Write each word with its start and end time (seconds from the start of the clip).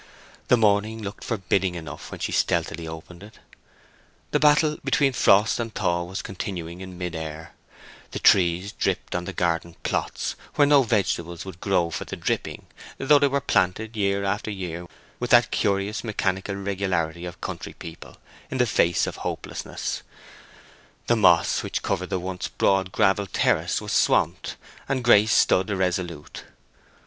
The 0.47 0.57
morning 0.57 1.03
looked 1.03 1.23
forbidding 1.23 1.75
enough 1.75 2.09
when 2.09 2.19
she 2.19 2.31
stealthily 2.31 2.87
opened 2.87 3.21
it. 3.21 3.37
The 4.31 4.39
battle 4.39 4.77
between 4.83 5.13
frost 5.13 5.59
and 5.59 5.71
thaw 5.75 6.05
was 6.05 6.23
continuing 6.23 6.81
in 6.81 6.97
mid 6.97 7.13
air: 7.13 7.53
the 8.09 8.17
trees 8.17 8.71
dripped 8.71 9.13
on 9.13 9.25
the 9.25 9.31
garden 9.31 9.75
plots, 9.83 10.35
where 10.55 10.65
no 10.65 10.81
vegetables 10.81 11.45
would 11.45 11.61
grow 11.61 11.91
for 11.91 12.05
the 12.05 12.15
dripping, 12.15 12.65
though 12.97 13.19
they 13.19 13.27
were 13.27 13.39
planted 13.39 13.95
year 13.95 14.23
after 14.23 14.49
year 14.49 14.87
with 15.19 15.29
that 15.29 15.51
curious 15.51 16.03
mechanical 16.03 16.55
regularity 16.55 17.25
of 17.25 17.39
country 17.39 17.73
people 17.73 18.17
in 18.49 18.57
the 18.57 18.65
face 18.65 19.05
of 19.05 19.17
hopelessness; 19.17 20.01
the 21.05 21.15
moss 21.15 21.61
which 21.61 21.83
covered 21.83 22.09
the 22.09 22.17
once 22.19 22.47
broad 22.47 22.91
gravel 22.91 23.27
terrace 23.27 23.79
was 23.79 23.93
swamped; 23.93 24.55
and 24.89 25.03
Grace 25.03 25.31
stood 25.35 25.69
irresolute. 25.69 26.43